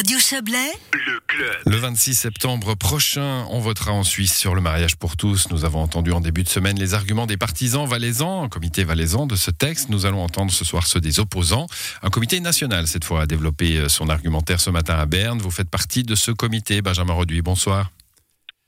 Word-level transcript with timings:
Radio 0.00 0.18
Chablais, 0.18 0.72
le 0.94 1.20
club. 1.26 1.56
Le 1.66 1.76
26 1.76 2.14
septembre 2.14 2.74
prochain, 2.74 3.44
on 3.50 3.60
votera 3.60 3.92
en 3.92 4.02
Suisse 4.02 4.34
sur 4.34 4.54
le 4.54 4.62
mariage 4.62 4.96
pour 4.96 5.18
tous. 5.18 5.50
Nous 5.50 5.66
avons 5.66 5.82
entendu 5.82 6.10
en 6.10 6.22
début 6.22 6.42
de 6.42 6.48
semaine 6.48 6.78
les 6.78 6.94
arguments 6.94 7.26
des 7.26 7.36
partisans 7.36 7.86
valaisans, 7.86 8.44
un 8.44 8.48
comité 8.48 8.82
valaisan 8.82 9.26
de 9.26 9.36
ce 9.36 9.50
texte. 9.50 9.90
Nous 9.90 10.06
allons 10.06 10.22
entendre 10.24 10.52
ce 10.52 10.64
soir 10.64 10.86
ceux 10.86 11.02
des 11.02 11.20
opposants. 11.20 11.66
Un 12.02 12.08
comité 12.08 12.40
national, 12.40 12.86
cette 12.86 13.04
fois, 13.04 13.20
a 13.20 13.26
développé 13.26 13.90
son 13.90 14.08
argumentaire 14.08 14.58
ce 14.58 14.70
matin 14.70 14.94
à 14.94 15.04
Berne. 15.04 15.38
Vous 15.38 15.50
faites 15.50 15.68
partie 15.68 16.02
de 16.02 16.14
ce 16.14 16.30
comité. 16.30 16.80
Benjamin 16.80 17.12
Reduit, 17.12 17.42
bonsoir. 17.42 17.90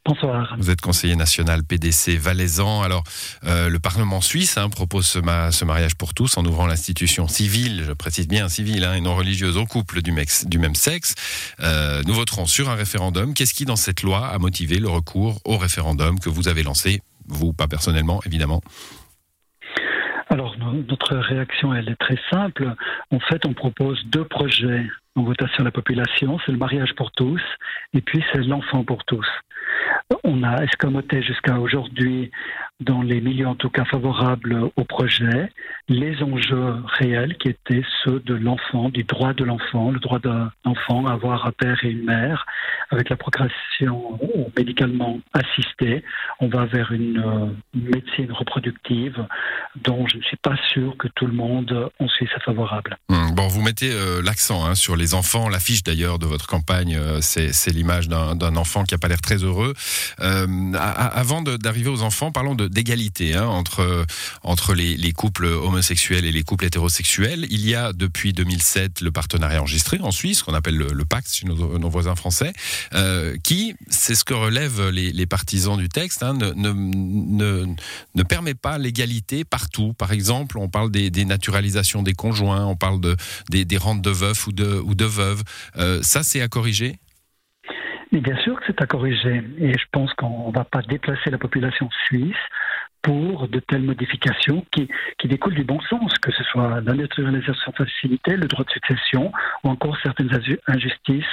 Bonsoir. 0.04 0.56
Vous 0.58 0.70
êtes 0.70 0.80
conseiller 0.80 1.14
national 1.14 1.62
PDC 1.62 2.16
valaisan. 2.18 2.82
Alors, 2.82 3.04
euh, 3.44 3.68
le 3.68 3.78
Parlement 3.78 4.20
suisse 4.20 4.58
hein, 4.58 4.68
propose 4.68 5.06
ce, 5.06 5.20
ma 5.20 5.52
ce, 5.52 5.64
mariage 5.64 5.94
pour 5.94 6.12
tous 6.12 6.36
en 6.36 6.44
ouvrant 6.44 6.66
l'institution 6.66 7.28
civile, 7.28 7.84
je 7.86 7.92
précise 7.92 8.26
bien 8.26 8.48
civile 8.48 8.82
hein, 8.82 8.94
et 8.94 9.00
non 9.00 9.14
religieuse, 9.14 9.56
aux 9.56 9.64
couples 9.64 10.02
du 10.02 10.10
même 10.10 10.74
sexe. 10.74 11.14
Euh, 11.60 12.02
nous 12.04 12.14
voterons 12.14 12.46
sur 12.46 12.68
un 12.68 12.74
référendum. 12.74 13.32
Qu'est-ce 13.32 13.54
qui, 13.54 13.64
dans 13.64 13.76
cette 13.76 14.02
loi, 14.02 14.26
a 14.26 14.38
motivé 14.38 14.80
le 14.80 14.88
recours 14.88 15.40
au 15.44 15.56
référendum 15.56 16.18
que 16.18 16.28
vous 16.28 16.48
avez 16.48 16.64
lancé 16.64 17.00
Vous, 17.28 17.52
pas 17.52 17.68
personnellement, 17.68 18.20
évidemment? 18.26 18.60
Alors, 20.30 20.56
notre 20.58 21.14
réaction, 21.16 21.74
elle 21.74 21.88
est 21.88 22.00
très 22.00 22.18
simple. 22.28 22.74
En 23.12 23.20
fait, 23.20 23.46
on 23.46 23.54
propose 23.54 24.02
deux 24.06 24.24
projets 24.24 24.84
en 25.14 25.22
votation 25.22 25.60
à 25.60 25.64
la 25.64 25.70
population. 25.70 26.40
C'est 26.44 26.52
le 26.52 26.58
mariage 26.58 26.94
pour 26.96 27.12
tous 27.12 27.42
et 27.92 28.00
puis 28.00 28.24
c'est 28.32 28.42
l'enfant 28.42 28.82
pour 28.82 29.04
tous. 29.04 29.26
On 30.24 30.42
a 30.42 30.62
escamoté 30.62 31.22
jusqu'à 31.22 31.58
aujourd'hui, 31.58 32.30
dans 32.80 33.02
les 33.02 33.20
milieux 33.20 33.46
en 33.46 33.54
tout 33.54 33.70
cas 33.70 33.84
favorables 33.84 34.70
au 34.76 34.84
projet, 34.84 35.50
les 35.88 36.22
enjeux 36.22 36.76
réels 36.98 37.36
qui 37.38 37.48
étaient 37.48 37.82
ceux 38.04 38.20
de 38.20 38.34
l'enfant, 38.34 38.88
du 38.88 39.04
droit 39.04 39.32
de 39.32 39.44
l'enfant, 39.44 39.90
le 39.90 40.00
droit 40.00 40.18
d'un 40.18 40.50
enfant 40.64 41.06
à 41.06 41.12
avoir 41.12 41.46
un 41.46 41.52
père 41.52 41.78
et 41.84 41.88
une 41.88 42.04
mère. 42.04 42.46
Avec 42.90 43.08
la 43.08 43.16
procréation 43.16 44.18
médicalement 44.56 45.20
assistée, 45.32 46.04
on 46.40 46.48
va 46.48 46.66
vers 46.66 46.92
une 46.92 47.18
euh, 47.18 47.46
médecine 47.74 48.32
reproductive 48.32 49.26
dont 49.76 50.06
je 50.06 50.18
ne 50.18 50.22
suis 50.22 50.36
pas 50.36 50.56
sûr 50.72 50.96
que 50.98 51.08
tout 51.14 51.26
le 51.26 51.32
monde 51.32 51.90
en 51.98 52.08
Suisse 52.08 52.30
est 52.36 52.42
favorable. 52.42 52.96
Hum, 53.08 53.34
bon, 53.34 53.48
vous 53.48 53.62
mettez 53.62 53.90
euh, 53.92 54.22
l'accent 54.22 54.64
hein, 54.64 54.74
sur 54.74 54.96
les 54.96 55.14
enfants. 55.14 55.48
L'affiche 55.48 55.82
d'ailleurs 55.82 56.18
de 56.18 56.26
votre 56.26 56.46
campagne, 56.46 56.96
euh, 56.96 57.18
c'est 57.20 57.72
l'image 57.72 58.08
d'un 58.08 58.56
enfant 58.56 58.84
qui 58.84 58.94
n'a 58.94 58.98
pas 58.98 59.08
l'air 59.08 59.20
très 59.20 59.36
heureux. 59.36 59.71
Euh, 60.20 60.72
avant 60.74 61.42
d'arriver 61.42 61.90
aux 61.90 62.02
enfants, 62.02 62.32
parlons 62.32 62.54
d'égalité 62.54 63.34
hein, 63.34 63.46
entre, 63.46 64.06
entre 64.42 64.74
les, 64.74 64.96
les, 64.96 65.12
couples 65.12 65.46
homosexuels 65.46 66.24
et 66.24 66.32
les 66.32 66.42
couples 66.42 66.64
hétérosexuels. 66.64 67.46
Il 67.50 67.66
y 67.66 67.74
a 67.74 67.92
depuis 67.92 68.32
2007 68.32 69.00
le 69.00 69.12
partenariat 69.12 69.60
enregistré 69.60 69.98
en 70.00 70.10
Suisse, 70.10 70.42
qu'on 70.42 70.54
appelle 70.54 70.76
le, 70.76 71.04
pacte 71.04 71.32
chez 71.32 71.46
nos, 71.46 71.90
voisins 71.90 72.16
français, 72.16 72.52
euh, 72.94 73.36
qui, 73.42 73.74
c'est 73.88 74.14
ce 74.14 74.24
que 74.24 74.34
relèvent 74.34 74.88
les, 74.88 75.26
partisans 75.26 75.76
du 75.76 75.88
texte, 75.88 76.22
hein, 76.22 76.34
ne, 76.34 76.52
ne, 76.52 77.66
ne, 78.14 78.22
permet 78.22 78.54
pas 78.54 78.78
l'égalité 78.78 79.44
partout. 79.44 79.94
Par 79.94 80.12
exemple, 80.12 80.58
on 80.58 80.68
parle 80.68 80.90
des, 80.90 81.24
naturalisations 81.24 82.02
des 82.02 82.14
conjoints, 82.14 82.66
on 82.66 82.76
parle 82.76 83.00
de, 83.00 83.16
des, 83.50 83.64
des 83.64 83.76
rentes 83.76 84.02
de 84.02 84.10
veufs 84.10 84.46
ou 84.46 84.52
de, 84.52 84.80
ou 84.84 84.94
de 84.94 85.04
veuves. 85.04 85.42
Euh, 85.76 86.00
ça, 86.02 86.22
c'est 86.22 86.40
à 86.40 86.48
corriger 86.48 86.98
mais 88.12 88.20
bien 88.20 88.36
sûr 88.42 88.60
que 88.60 88.66
c'est 88.66 88.80
à 88.82 88.86
corriger. 88.86 89.42
Et 89.58 89.72
je 89.72 89.84
pense 89.90 90.12
qu'on 90.14 90.48
ne 90.48 90.54
va 90.54 90.64
pas 90.64 90.82
déplacer 90.82 91.30
la 91.30 91.38
population 91.38 91.88
suisse 92.06 92.36
pour 93.02 93.48
de 93.48 93.58
telles 93.58 93.82
modifications 93.82 94.64
qui, 94.70 94.88
qui 95.18 95.26
découlent 95.26 95.56
du 95.56 95.64
bon 95.64 95.80
sens, 95.90 96.12
que 96.22 96.30
ce 96.30 96.44
soit 96.44 96.80
la 96.80 96.94
naturalisation 96.94 97.72
facilitée, 97.72 98.36
le 98.36 98.46
droit 98.46 98.64
de 98.64 98.70
succession, 98.70 99.32
ou 99.64 99.70
encore 99.70 99.98
certaines 100.02 100.30
injustices 100.68 101.24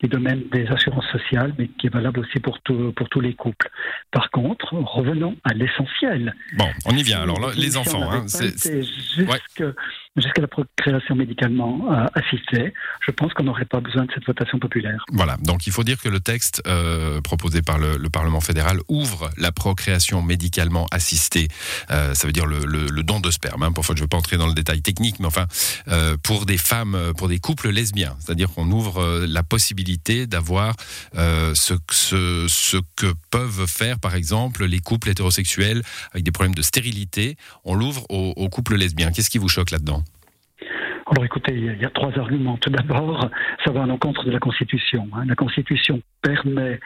du 0.00 0.08
domaine 0.08 0.44
des 0.52 0.68
assurances 0.68 1.10
sociales, 1.10 1.52
mais 1.58 1.66
qui 1.66 1.88
est 1.88 1.92
valable 1.92 2.20
aussi 2.20 2.38
pour, 2.38 2.60
tout, 2.60 2.92
pour 2.92 3.08
tous 3.08 3.20
les 3.20 3.34
couples. 3.34 3.68
Par 4.12 4.30
contre, 4.30 4.72
revenons 4.74 5.36
à 5.42 5.52
l'essentiel. 5.52 6.32
Bon, 6.56 6.68
on 6.86 6.92
y 6.92 7.02
vient. 7.02 7.22
Alors, 7.22 7.40
là, 7.40 7.48
les 7.56 7.76
enfants, 7.76 8.08
hein, 8.08 8.24
c'est 8.28 8.82
jusque, 8.82 9.28
ouais 9.58 9.72
jusqu'à 10.16 10.42
la 10.42 10.48
procréation 10.48 11.14
médicalement 11.14 11.92
euh, 11.92 12.06
assistée, 12.14 12.74
je 13.06 13.10
pense 13.12 13.32
qu'on 13.32 13.44
n'aurait 13.44 13.64
pas 13.64 13.80
besoin 13.80 14.04
de 14.04 14.12
cette 14.12 14.26
votation 14.26 14.58
populaire. 14.58 15.04
Voilà, 15.12 15.36
donc 15.42 15.66
il 15.66 15.72
faut 15.72 15.84
dire 15.84 16.00
que 16.00 16.08
le 16.08 16.18
texte 16.18 16.62
euh, 16.66 17.20
proposé 17.20 17.62
par 17.62 17.78
le, 17.78 17.96
le, 17.96 18.10
Parlement 18.10 18.40
fédéral 18.40 18.80
ouvre 18.88 19.30
la 19.36 19.52
procréation 19.52 20.20
médicalement 20.20 20.86
assistée, 20.90 21.46
euh, 21.92 22.12
ça 22.14 22.26
veut 22.26 22.32
dire 22.32 22.46
le, 22.46 23.02
don 23.02 23.20
de 23.20 23.30
sperme, 23.30 23.62
hein, 23.62 23.72
je 23.80 23.92
ne 23.92 24.00
veux 24.00 24.08
pas 24.08 24.16
entrer 24.16 24.36
dans 24.36 24.48
le 24.48 24.54
détail 24.54 24.82
technique, 24.82 25.20
mais 25.20 25.26
enfin, 25.26 25.46
pour 26.22 26.44
des 26.44 26.58
femmes, 26.58 27.12
pour 27.16 27.28
des 27.28 27.38
couples 27.38 27.70
lesbiens, 27.70 28.14
c'est-à-dire 28.18 28.50
qu'on 28.50 28.70
ouvre 28.70 29.24
la 29.26 29.42
possibilité 29.42 30.26
d'avoir 30.26 30.74
ce, 31.14 31.74
que 32.96 33.12
peuvent 33.30 33.66
faire, 33.66 33.98
par 33.98 34.14
exemple, 34.14 34.64
les 34.64 34.80
couples 34.80 35.08
hétérosexuels 35.08 35.82
avec 36.12 36.24
des 36.24 36.32
problèmes 36.32 36.54
de 36.54 36.62
stérilité, 36.62 37.36
on 37.64 37.74
l'ouvre 37.74 38.04
aux 38.10 38.48
couples 38.48 38.76
lesbiens. 38.76 39.12
Qu'est-ce 39.12 39.30
qui 39.30 39.38
vous 39.38 39.48
choque 39.48 39.70
là-dedans? 39.70 40.04
Alors 41.10 41.24
écoutez, 41.24 41.54
il 41.54 41.80
y, 41.80 41.84
a 41.84 41.90
trois 41.90 42.16
arguments. 42.18 42.56
Tout 42.56 42.70
d'abord, 42.70 43.28
ça 43.64 43.72
va 43.72 43.82
à 43.82 43.86
l'encontre 43.86 44.24
de 44.24 44.30
la 44.30 44.38
Constitution. 44.38 45.08
Hein. 45.12 45.24
La 45.26 45.34
Constitution 45.34 46.00
permet 46.22 46.78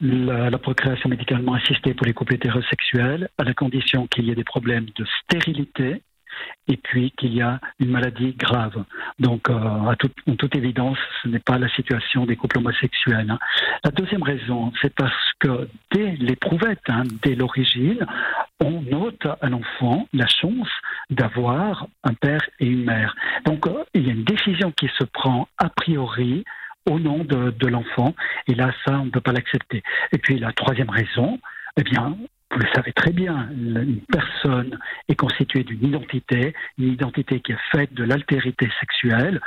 la, 0.00 0.50
la, 0.50 0.58
procréation 0.58 1.08
médicalement 1.08 1.54
assistée 1.54 1.94
pour 1.94 2.04
les 2.04 2.12
couples 2.12 2.34
hétérosexuels 2.34 3.28
à 3.38 3.44
la 3.44 3.54
condition 3.54 4.08
qu'il 4.08 4.24
y 4.24 4.32
ait 4.32 4.34
des 4.34 4.44
problèmes 4.44 4.86
de 4.96 5.06
stérilité 5.22 6.02
et 6.68 6.76
puis 6.76 7.12
qu'il 7.12 7.34
y 7.34 7.42
a 7.42 7.60
une 7.78 7.90
maladie 7.90 8.34
grave. 8.34 8.84
Donc, 9.18 9.50
euh, 9.50 9.54
à 9.54 9.96
en 10.26 10.36
toute 10.36 10.56
évidence, 10.56 10.98
ce 11.22 11.28
n'est 11.28 11.40
pas 11.40 11.58
la 11.58 11.68
situation 11.70 12.26
des 12.26 12.36
couples 12.36 12.58
homosexuels. 12.58 13.30
Hein. 13.30 13.38
La 13.84 13.90
deuxième 13.90 14.22
raison, 14.22 14.72
c'est 14.80 14.94
parce 14.94 15.32
que 15.40 15.68
dès 15.92 16.12
l'éprouvette, 16.18 16.82
hein, 16.88 17.02
dès 17.22 17.34
l'origine, 17.34 18.06
on 18.60 18.82
note 18.82 19.26
à 19.40 19.48
l'enfant 19.48 20.06
la 20.12 20.26
chance 20.26 20.68
d'avoir 21.10 21.86
un 22.04 22.14
père 22.14 22.42
et 22.60 22.66
une 22.66 22.84
mère. 22.84 23.14
Donc, 23.44 23.66
euh, 23.66 23.84
il 23.94 24.06
y 24.06 24.10
a 24.10 24.12
une 24.12 24.24
décision 24.24 24.70
qui 24.72 24.88
se 24.98 25.04
prend 25.04 25.48
a 25.58 25.68
priori 25.70 26.44
au 26.88 26.98
nom 26.98 27.18
de, 27.24 27.50
de 27.50 27.66
l'enfant, 27.66 28.14
et 28.46 28.54
là, 28.54 28.72
ça, 28.84 28.98
on 28.98 29.06
ne 29.06 29.10
peut 29.10 29.20
pas 29.20 29.32
l'accepter. 29.32 29.82
Et 30.12 30.18
puis, 30.18 30.38
la 30.38 30.52
troisième 30.52 30.90
raison, 30.90 31.38
eh 31.76 31.82
bien, 31.82 32.16
vous 32.52 32.58
le 32.58 32.68
savez 32.74 32.92
très 32.92 33.12
bien, 33.12 33.48
une 33.52 34.00
personne 34.10 34.78
est 35.08 35.14
constituée 35.14 35.62
d'une 35.62 35.86
identité, 35.86 36.54
une 36.78 36.92
identité 36.92 37.40
qui 37.40 37.52
est 37.52 37.70
faite 37.70 37.94
de 37.94 38.02
l'altérité 38.02 38.68
sexuelle. 38.80 39.40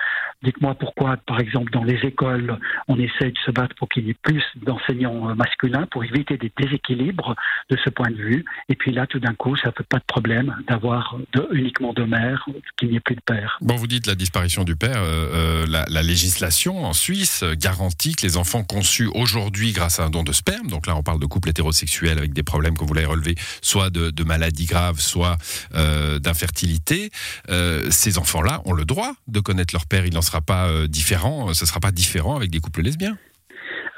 Dites-moi 0.44 0.76
pourquoi, 0.76 1.18
par 1.26 1.40
exemple, 1.40 1.72
dans 1.72 1.84
les 1.84 2.00
écoles, 2.04 2.60
on 2.88 3.00
essaie 3.00 3.32
de 3.32 3.38
se 3.46 3.52
battre 3.52 3.76
pour 3.76 3.90
qu'il 3.90 4.06
y 4.08 4.10
ait 4.10 4.18
plus 4.22 4.44
d'enseignants 4.62 5.36
masculins, 5.36 5.88
pour 5.92 6.04
éviter 6.04 6.38
des 6.38 6.52
déséquilibres 6.58 7.36
de 7.70 7.78
ce 7.84 7.90
point 7.90 8.10
de 8.12 8.16
vue. 8.16 8.46
Et 8.70 8.76
puis 8.76 8.92
là, 8.92 9.08
tout 9.08 9.20
d'un 9.20 9.34
coup, 9.34 9.56
ça 9.56 9.70
ne 9.70 9.74
fait 9.74 9.88
pas 9.88 10.00
de 10.00 10.06
problème 10.06 10.56
d'avoir 10.68 11.18
uniquement 11.52 11.94
deux 11.94 12.06
mères, 12.06 12.46
qu'il 12.78 12.90
n'y 12.90 12.98
ait 12.98 13.00
plus 13.00 13.16
de 13.16 13.22
père. 13.22 13.58
Bon, 13.62 13.76
vous 13.76 13.88
dites 13.88 14.08
la 14.08 14.16
disparition 14.16 14.64
du 14.64 14.76
père. 14.76 14.98
Euh, 14.98 15.66
la, 15.68 15.86
la, 15.90 16.04
législation 16.04 16.86
en 16.86 16.94
Suisse 16.94 17.44
garantit 17.58 18.16
que 18.16 18.26
les 18.26 18.38
enfants 18.38 18.64
conçus 18.64 19.10
aujourd'hui 19.14 19.72
grâce 19.72 20.00
à 20.00 20.06
un 20.06 20.10
don 20.10 20.24
de 20.24 20.34
sperme, 20.34 20.68
donc 20.68 20.88
là 20.88 20.96
on 20.96 21.04
parle 21.04 21.20
de 21.20 21.26
couples 21.26 21.50
hétérosexuels 21.50 22.18
avec 22.18 22.34
des 22.34 22.44
problèmes 22.44 22.78
que 22.78 22.84
vous 22.84 22.94
l'avez 22.94 23.08
relevé, 23.08 23.36
soit 23.62 23.90
de, 23.90 24.10
de, 24.10 24.24
maladies 24.24 24.66
graves, 24.66 25.00
soit 25.00 25.38
euh, 25.76 26.20
d'infertilité, 26.20 27.10
euh, 27.50 27.90
ces 27.90 28.18
enfants-là 28.18 28.62
ont 28.66 28.74
le 28.74 28.86
droit 28.86 29.14
de 29.28 29.40
connaître 29.40 29.74
leur 29.74 29.86
père. 29.86 30.06
Pas 30.42 30.68
euh, 30.68 30.88
différent, 30.88 31.54
ce 31.54 31.64
ne 31.64 31.68
sera 31.68 31.80
pas 31.80 31.92
différent 31.92 32.36
avec 32.36 32.50
des 32.50 32.60
couples 32.60 32.82
lesbiens. 32.82 33.18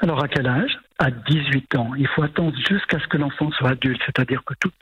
Alors 0.00 0.22
à 0.22 0.28
quel 0.28 0.46
âge? 0.46 0.78
À 0.98 1.10
18 1.10 1.76
ans. 1.76 1.90
Il 1.98 2.06
faut 2.08 2.22
attendre 2.22 2.56
jusqu'à 2.68 2.98
ce 2.98 3.06
que 3.06 3.16
l'enfant 3.16 3.50
soit 3.52 3.70
adulte, 3.70 4.00
c'est-à-dire 4.06 4.42
que 4.44 4.54
toute 4.60 4.74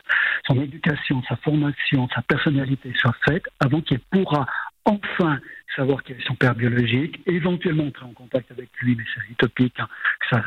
son 0.47 0.61
éducation, 0.61 1.23
sa 1.29 1.37
formation, 1.37 2.09
sa 2.15 2.23
personnalité 2.23 2.93
soit 3.01 3.17
faite 3.27 3.45
avant 3.61 3.81
qu'il 3.81 3.99
pourra 4.11 4.47
enfin 4.85 5.39
savoir 5.77 6.03
quel 6.03 6.17
est 6.19 6.27
son 6.27 6.35
père 6.35 6.55
biologique, 6.55 7.21
éventuellement 7.27 7.87
entrer 7.87 8.05
en 8.05 8.12
contact 8.12 8.51
avec 8.51 8.71
lui, 8.81 8.97
mais 8.97 9.05
c'est 9.15 9.31
utopique 9.31 9.79
hein, 9.79 9.88
ça, 10.31 10.43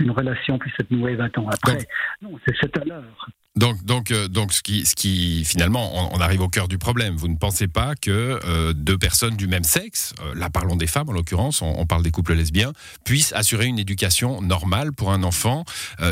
une 0.00 0.10
relation 0.10 0.58
puisse 0.58 0.74
être 0.80 0.90
nouée 0.90 1.14
20 1.14 1.38
ans 1.38 1.48
après. 1.48 1.86
Non, 2.22 2.38
c'est 2.46 2.56
cet 2.60 2.76
à 2.78 2.84
l'heure. 2.84 3.28
Donc, 3.56 3.84
donc, 3.84 4.10
euh, 4.10 4.28
donc, 4.28 4.52
ce 4.52 4.62
qui, 4.62 4.86
ce 4.86 4.94
qui 4.94 5.44
finalement, 5.44 6.12
on, 6.12 6.16
on, 6.16 6.20
arrive 6.20 6.40
au 6.40 6.48
cœur 6.48 6.68
du 6.68 6.78
problème. 6.78 7.16
Vous 7.16 7.26
ne 7.26 7.36
pensez 7.36 7.66
pas 7.66 7.94
que 7.96 8.38
euh, 8.44 8.72
deux 8.72 8.96
personnes 8.96 9.36
du 9.36 9.48
même 9.48 9.64
sexe, 9.64 10.14
euh, 10.20 10.34
là 10.36 10.50
parlons 10.50 10.76
des 10.76 10.86
femmes 10.86 11.08
en 11.08 11.12
l'occurrence, 11.12 11.60
on, 11.60 11.74
on, 11.78 11.84
parle 11.84 12.04
des 12.04 12.12
couples 12.12 12.34
lesbiens, 12.34 12.72
puissent 13.04 13.32
assurer 13.32 13.66
une 13.66 13.78
éducation 13.78 14.40
normale 14.40 14.92
pour 14.92 15.12
un 15.12 15.24
enfant 15.24 15.64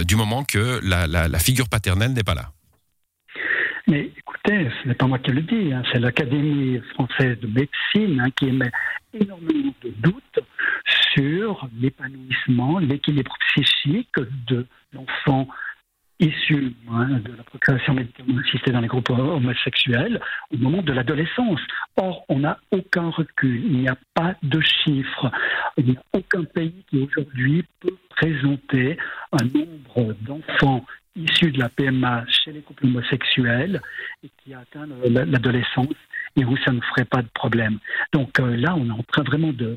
du 0.06 0.16
moment 0.16 0.44
que 0.44 0.80
la, 0.82 1.06
la, 1.06 1.28
la 1.28 1.38
figure 1.38 1.68
paternelle 1.68 2.12
n'est 2.12 2.24
pas 2.24 2.34
là? 2.34 2.50
Mais 3.86 4.10
ce 4.46 4.88
n'est 4.88 4.94
pas 4.94 5.06
moi 5.06 5.18
qui 5.18 5.30
le 5.30 5.42
dis, 5.42 5.72
hein, 5.72 5.82
c'est 5.92 5.98
l'Académie 5.98 6.80
française 6.94 7.38
de 7.40 7.46
médecine 7.46 8.20
hein, 8.20 8.30
qui 8.36 8.46
émet 8.46 8.70
énormément 9.12 9.74
de 9.82 9.92
doutes 9.98 10.40
sur 11.14 11.68
l'épanouissement, 11.80 12.78
l'équilibre 12.78 13.34
psychique 13.54 14.14
de 14.46 14.66
l'enfant 14.92 15.48
issus 16.20 16.74
hein, 16.90 17.20
de 17.24 17.36
la 17.36 17.44
procréation 17.44 17.94
médicalement 17.94 18.40
assistée 18.40 18.72
dans 18.72 18.80
les 18.80 18.88
groupes 18.88 19.10
homosexuels 19.10 20.20
au 20.52 20.56
moment 20.56 20.82
de 20.82 20.92
l'adolescence. 20.92 21.60
Or, 21.96 22.24
on 22.28 22.40
n'a 22.40 22.58
aucun 22.72 23.10
recul, 23.10 23.62
il 23.64 23.80
n'y 23.80 23.88
a 23.88 23.96
pas 24.14 24.34
de 24.42 24.60
chiffres, 24.60 25.30
il 25.76 25.86
n'y 25.86 25.96
a 25.96 26.02
aucun 26.12 26.44
pays 26.44 26.84
qui 26.90 26.98
aujourd'hui 26.98 27.64
peut 27.80 27.96
présenter 28.10 28.98
un 29.32 29.44
nombre 29.44 30.14
d'enfants 30.22 30.84
issus 31.18 31.52
de 31.52 31.58
la 31.58 31.68
PMA 31.68 32.24
chez 32.28 32.52
les 32.52 32.60
couples 32.60 32.86
homosexuels 32.86 33.80
et 34.22 34.30
qui 34.42 34.54
atteint 34.54 34.86
l'adolescence 35.06 35.94
et 36.36 36.44
où 36.44 36.56
ça 36.64 36.72
ne 36.72 36.80
ferait 36.80 37.04
pas 37.04 37.22
de 37.22 37.28
problème. 37.34 37.78
Donc 38.12 38.38
euh, 38.40 38.56
là, 38.56 38.74
on 38.76 38.86
est 38.86 38.92
en 38.92 39.02
train 39.02 39.22
vraiment 39.22 39.52
de, 39.52 39.76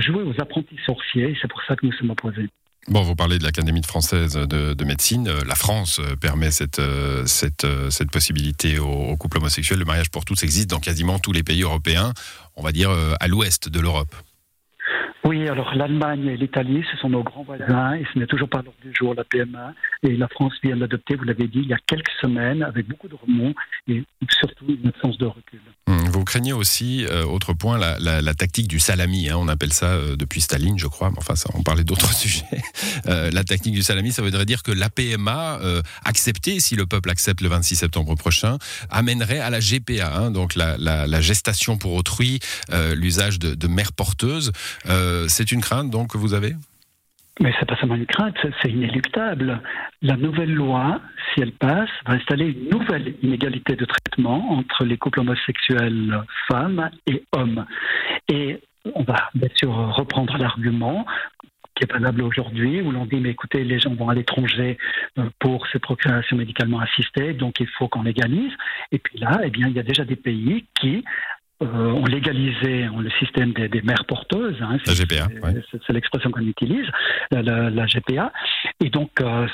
jouer 0.00 0.22
aux 0.22 0.34
apprentis 0.40 0.78
sorciers 0.84 1.30
et 1.30 1.38
c'est 1.40 1.48
pour 1.48 1.62
ça 1.66 1.76
que 1.76 1.86
nous 1.86 1.92
sommes 1.92 2.10
opposés. 2.10 2.48
Bon, 2.88 3.02
vous 3.02 3.14
parlez 3.14 3.38
de 3.38 3.44
l'Académie 3.44 3.84
française 3.84 4.34
de, 4.34 4.84
médecine. 4.84 5.28
Euh, 5.28 5.44
la 5.46 5.54
France 5.54 6.00
euh, 6.00 6.16
permet 6.16 6.50
cette, 6.50 6.82
cette 7.26 8.10
possibilité 8.10 8.78
aux, 8.80 9.16
couples 9.16 9.38
homosexuels. 9.38 9.78
Le 9.78 9.84
mariage 9.84 10.10
pour 10.10 10.24
tous 10.24 10.42
existe 10.42 10.70
dans 10.70 10.80
quasiment 10.80 11.20
tous 11.20 11.32
les 11.32 11.44
pays 11.44 11.62
européens, 11.62 12.12
on 12.56 12.62
va 12.62 12.72
dire 12.72 12.90
à 13.20 13.28
l'ouest 13.28 13.68
de 13.68 13.80
l'Europe. 13.80 14.14
Oui, 15.24 15.48
alors 15.48 15.74
l'Allemagne 15.74 16.26
et 16.26 16.36
l'Italie, 16.36 16.84
ce 16.90 16.96
sont 16.96 17.08
nos 17.08 17.22
grands 17.22 17.44
voisins 17.44 17.94
et 17.94 18.04
ce 18.12 18.18
n'est 18.18 18.26
toujours 18.26 18.48
pas 18.48 18.58
l'ordre 18.62 18.78
du 18.82 18.92
jour, 18.92 19.14
la 19.14 19.22
PMA. 19.22 19.72
Et 20.02 20.16
la 20.16 20.26
France 20.26 20.52
vient 20.64 20.76
d'adopter, 20.76 21.14
vous 21.14 21.24
l'avez 21.24 21.46
dit, 21.46 21.60
il 21.60 21.68
y 21.68 21.74
a 21.74 21.78
quelques 21.86 22.10
semaines, 22.20 22.62
avec 22.62 22.88
beaucoup 22.88 23.06
de 23.06 23.14
remous 23.14 23.54
et 23.86 24.02
surtout 24.28 24.66
une 24.68 24.88
absence 24.88 25.18
de 25.18 25.26
recul. 25.26 25.60
Hum, 25.86 26.08
vous 26.10 26.24
craignez 26.24 26.52
aussi, 26.52 27.06
euh, 27.06 27.24
autre 27.24 27.52
point, 27.52 27.78
la, 27.78 28.34
tactique 28.34 28.66
du 28.66 28.80
salami. 28.80 29.28
Hein, 29.28 29.36
on 29.38 29.46
appelle 29.46 29.72
ça 29.72 29.86
euh, 29.86 30.16
depuis 30.16 30.40
Staline, 30.40 30.78
je 30.78 30.88
crois. 30.88 31.12
Enfin, 31.16 31.36
ça, 31.36 31.50
on 31.54 31.62
parlait 31.62 31.84
d'autres 31.84 32.12
sujets. 32.14 32.44
Euh, 33.06 33.30
la 33.32 33.44
tactique 33.44 33.74
du 33.74 33.82
salami, 33.82 34.10
ça 34.12 34.22
voudrait 34.22 34.44
dire 34.44 34.62
que 34.62 34.72
la 34.72 34.90
PMA, 34.90 35.60
acceptée, 36.04 36.60
si 36.60 36.76
le 36.76 36.86
peuple 36.86 37.10
accepte 37.10 37.40
le 37.40 37.48
26 37.48 37.76
septembre 37.76 38.14
prochain, 38.14 38.58
amènerait 38.90 39.40
à 39.40 39.50
la 39.50 39.60
GPA, 39.60 40.14
hein, 40.14 40.30
donc 40.30 40.54
la, 40.54 41.20
gestation 41.20 41.78
pour 41.78 41.94
autrui, 41.94 42.40
l'usage 42.94 43.38
de, 43.38 43.54
de 43.54 43.66
mères 43.68 43.92
porteuses. 43.92 44.52
C'est 45.28 45.52
une 45.52 45.60
crainte 45.60 45.90
donc 45.90 46.12
que 46.12 46.18
vous 46.18 46.34
avez? 46.34 46.54
Mais 47.40 47.52
c'est 47.58 47.66
pas 47.66 47.76
seulement 47.76 47.94
une 47.94 48.06
crainte, 48.06 48.36
c'est 48.60 48.70
inéluctable. 48.70 49.62
La 50.02 50.16
nouvelle 50.16 50.52
loi, 50.52 51.00
si 51.32 51.40
elle 51.40 51.52
passe, 51.52 51.88
va 52.06 52.14
installer 52.14 52.48
une 52.48 52.68
nouvelle 52.68 53.14
inégalité 53.22 53.74
de 53.74 53.86
traitement 53.86 54.52
entre 54.52 54.84
les 54.84 54.98
couples 54.98 55.20
homosexuels 55.20 56.22
femmes 56.46 56.90
et 57.06 57.24
hommes. 57.32 57.64
Et 58.28 58.60
on 58.94 59.02
va 59.02 59.30
bien 59.34 59.48
sûr 59.56 59.72
reprendre 59.72 60.36
l'argument 60.36 61.06
qui 61.74 61.84
est 61.84 61.92
valable 61.92 62.22
aujourd'hui, 62.22 62.82
où 62.82 62.90
l'on 62.90 63.06
dit, 63.06 63.16
mais 63.16 63.30
écoutez, 63.30 63.64
les 63.64 63.78
gens 63.78 63.94
vont 63.94 64.10
à 64.10 64.14
l'étranger 64.14 64.76
euh, 65.18 65.30
pour 65.38 65.66
ces 65.68 65.78
procréations 65.78 66.36
médicalement 66.36 66.80
assistées, 66.80 67.32
donc 67.32 67.60
il 67.60 67.68
faut 67.78 67.88
qu'on 67.88 68.02
légalise. 68.02 68.52
Et 68.90 68.98
puis 68.98 69.18
là, 69.18 69.40
eh 69.42 69.48
bien, 69.48 69.68
il 69.68 69.74
y 69.74 69.78
a 69.78 69.82
déjà 69.82 70.04
des 70.04 70.16
pays 70.16 70.66
qui 70.78 71.02
euh, 71.62 71.92
ont 71.92 72.06
légalisé 72.06 72.88
le 72.98 73.10
système 73.20 73.52
des, 73.52 73.82
mères 73.82 74.04
porteuses. 74.06 74.56
Hein, 74.60 74.78
la 74.84 74.94
GPA. 74.94 75.28
C'est 75.86 75.92
l'expression 75.92 76.30
qu'on 76.30 76.40
utilise, 76.40 76.86
la, 77.30 77.86
GPA. 77.86 78.32
Et 78.80 78.90
donc, 78.90 79.10
euh, 79.20 79.46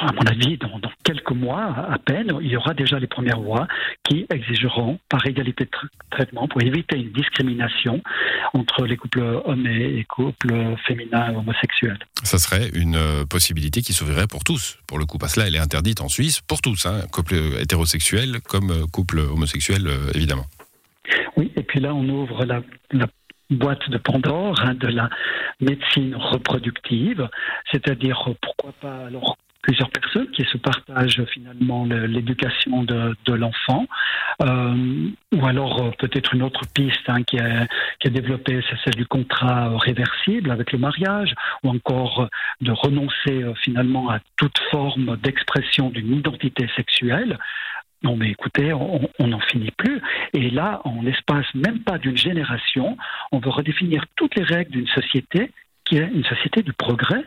à 0.00 0.12
mon 0.12 0.22
avis, 0.22 0.56
dans, 0.58 0.80
quelques 1.02 1.32
mois 1.32 1.86
à 1.90 1.98
peine, 1.98 2.32
il 2.40 2.48
y 2.48 2.56
aura 2.56 2.74
déjà 2.74 3.00
les 3.00 3.08
premières 3.08 3.40
lois 3.40 3.66
qui 4.04 4.26
exigeront, 4.32 5.00
par 5.08 5.26
égalité 5.26 5.64
de 5.64 5.70
traitement, 6.10 6.46
pour 6.46 6.62
éviter 6.62 6.96
une 6.96 7.10
discrimination 7.10 8.02
entre 8.54 8.86
les 8.86 8.96
couples 8.96 9.40
hommes 9.44 9.66
et 9.66 9.88
les 9.88 10.04
couples 10.04 10.76
féminins 10.86 11.34
homosexuels. 11.34 11.98
Ça 12.22 12.38
serait 12.38 12.70
une 12.74 12.96
euh, 12.96 13.24
possibilité 13.24 13.82
qui 13.82 13.92
s'ouvrirait 13.92 14.28
pour 14.28 14.44
tous, 14.44 14.78
pour 14.86 14.98
le 14.98 15.06
coup, 15.06 15.18
parce 15.18 15.34
que 15.34 15.40
là, 15.40 15.48
elle 15.48 15.56
est 15.56 15.60
interdite 15.60 16.00
en 16.00 16.08
Suisse 16.08 16.40
pour 16.40 16.60
tous, 16.62 16.86
hein, 16.86 17.00
couple 17.10 17.34
hétérosexuel 17.60 18.40
comme 18.48 18.86
couple 18.92 19.18
homosexuel, 19.18 19.88
évidemment. 20.14 20.46
Et 21.76 21.80
là, 21.80 21.94
on 21.94 22.08
ouvre 22.08 22.44
la, 22.46 22.62
boîte 23.50 23.88
de 23.90 23.98
Pandore 23.98 24.60
hein, 24.60 24.74
de 24.74 24.88
la 24.88 25.08
médecine 25.60 26.16
reproductive, 26.16 27.28
c'est-à-dire 27.70 28.28
pourquoi 28.40 28.72
pas 28.80 29.08
plusieurs 29.62 29.90
personnes 29.90 30.30
qui 30.30 30.44
se 30.44 30.56
partagent 30.56 31.24
finalement 31.32 31.84
l'éducation 31.84 32.82
de, 32.84 33.32
l'enfant, 33.32 33.86
euh, 34.42 35.08
ou 35.34 35.46
alors 35.46 35.82
euh, 35.82 35.90
peut-être 35.98 36.34
une 36.34 36.42
autre 36.42 36.62
piste 36.72 37.08
hein, 37.08 37.22
qui, 37.24 37.36
est, 37.36 38.10
développée, 38.10 38.60
c'est 38.70 38.76
celle 38.84 38.94
du 38.94 39.06
contrat 39.06 39.76
réversible 39.78 40.50
avec 40.52 40.72
le 40.72 40.78
mariage, 40.78 41.34
ou 41.64 41.70
encore 41.70 42.28
de 42.60 42.70
renoncer 42.70 43.42
euh, 43.42 43.54
finalement 43.54 44.08
à 44.08 44.20
toute 44.36 44.58
forme 44.70 45.16
d'expression 45.22 45.90
d'une 45.90 46.16
identité 46.16 46.68
sexuelle. 46.76 47.36
Non, 48.02 48.16
mais 48.16 48.30
écoutez, 48.30 48.72
on 48.72 49.26
n'en 49.26 49.40
finit 49.40 49.70
plus. 49.72 50.00
Et 50.32 50.50
là, 50.50 50.80
en 50.84 51.02
l'espace 51.02 51.46
même 51.54 51.80
pas 51.80 51.98
d'une 51.98 52.16
génération, 52.16 52.96
on 53.32 53.38
veut 53.38 53.50
redéfinir 53.50 54.04
toutes 54.16 54.36
les 54.36 54.44
règles 54.44 54.72
d'une 54.72 54.88
société 54.88 55.50
qui 55.84 55.98
est 55.98 56.08
une 56.08 56.24
société 56.24 56.62
du 56.62 56.72
progrès, 56.72 57.24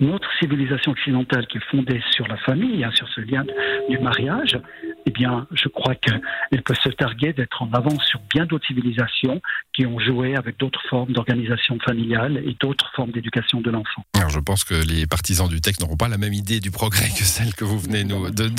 notre 0.00 0.28
civilisation 0.38 0.92
occidentale 0.92 1.46
qui 1.46 1.58
est 1.58 1.70
fondée 1.70 2.02
sur 2.10 2.26
la 2.28 2.36
famille, 2.38 2.84
hein, 2.84 2.90
sur 2.94 3.08
ce 3.08 3.20
lien 3.20 3.44
du 3.88 3.98
mariage, 3.98 4.58
eh 5.06 5.10
bien, 5.10 5.46
je 5.52 5.68
crois 5.68 5.94
qu'elle 5.94 6.62
peut 6.62 6.74
se 6.74 6.88
targuer 6.90 7.32
d'être 7.32 7.62
en 7.62 7.70
avance 7.72 8.04
sur 8.04 8.20
bien 8.34 8.44
d'autres 8.44 8.66
civilisations 8.66 9.40
qui 9.72 9.86
ont 9.86 9.98
joué 9.98 10.36
avec 10.36 10.58
d'autres 10.58 10.82
formes 10.90 11.12
d'organisation 11.12 11.78
familiale 11.78 12.42
et 12.44 12.56
d'autres 12.60 12.90
formes 12.94 13.12
d'éducation 13.12 13.60
de 13.60 13.70
l'enfant. 13.70 14.04
Alors, 14.16 14.30
je 14.30 14.40
pense 14.40 14.64
que 14.64 14.74
les 14.74 15.06
partisans 15.06 15.48
du 15.48 15.60
texte 15.60 15.80
n'auront 15.80 15.96
pas 15.96 16.08
la 16.08 16.18
même 16.18 16.34
idée 16.34 16.60
du 16.60 16.70
progrès 16.70 17.08
que 17.08 17.24
celle 17.24 17.54
que 17.54 17.64
vous 17.64 17.78
venez 17.78 18.04
nous, 18.04 18.30
de, 18.30 18.50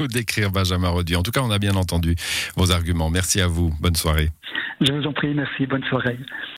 nous 0.00 0.08
décrire, 0.08 0.50
Benjamin 0.50 0.88
Rodi. 0.88 1.14
En 1.14 1.22
tout 1.22 1.30
cas, 1.30 1.42
on 1.42 1.50
a 1.50 1.58
bien 1.58 1.76
entendu 1.76 2.16
vos 2.56 2.72
arguments. 2.72 3.10
Merci 3.10 3.40
à 3.40 3.46
vous. 3.46 3.72
Bonne 3.80 3.96
soirée. 3.96 4.30
Je 4.80 4.92
vous 4.92 5.06
en 5.06 5.12
prie. 5.12 5.34
Merci. 5.34 5.66
Bonne 5.66 5.84
soirée. 5.84 6.18